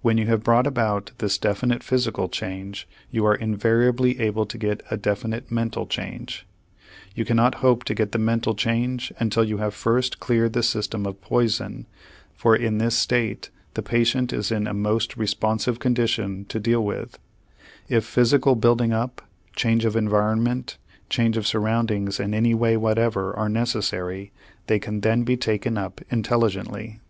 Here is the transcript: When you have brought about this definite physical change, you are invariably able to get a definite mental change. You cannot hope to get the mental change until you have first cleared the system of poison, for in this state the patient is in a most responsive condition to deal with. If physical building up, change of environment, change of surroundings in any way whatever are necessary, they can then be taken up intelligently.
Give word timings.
When 0.00 0.16
you 0.16 0.26
have 0.28 0.42
brought 0.42 0.66
about 0.66 1.10
this 1.18 1.36
definite 1.36 1.82
physical 1.82 2.30
change, 2.30 2.88
you 3.10 3.26
are 3.26 3.34
invariably 3.34 4.18
able 4.18 4.46
to 4.46 4.56
get 4.56 4.82
a 4.90 4.96
definite 4.96 5.50
mental 5.50 5.84
change. 5.86 6.46
You 7.14 7.26
cannot 7.26 7.56
hope 7.56 7.84
to 7.84 7.94
get 7.94 8.12
the 8.12 8.18
mental 8.18 8.54
change 8.54 9.12
until 9.18 9.44
you 9.44 9.58
have 9.58 9.74
first 9.74 10.20
cleared 10.20 10.54
the 10.54 10.62
system 10.62 11.04
of 11.04 11.20
poison, 11.20 11.84
for 12.34 12.56
in 12.56 12.78
this 12.78 12.94
state 12.96 13.50
the 13.74 13.82
patient 13.82 14.32
is 14.32 14.50
in 14.50 14.66
a 14.66 14.72
most 14.72 15.18
responsive 15.18 15.78
condition 15.78 16.46
to 16.46 16.58
deal 16.58 16.82
with. 16.82 17.18
If 17.90 18.06
physical 18.06 18.54
building 18.56 18.94
up, 18.94 19.20
change 19.54 19.84
of 19.84 19.96
environment, 19.96 20.78
change 21.10 21.36
of 21.36 21.46
surroundings 21.46 22.18
in 22.18 22.32
any 22.32 22.54
way 22.54 22.78
whatever 22.78 23.36
are 23.36 23.50
necessary, 23.50 24.32
they 24.66 24.78
can 24.78 25.02
then 25.02 25.24
be 25.24 25.36
taken 25.36 25.76
up 25.76 26.00
intelligently. 26.10 27.00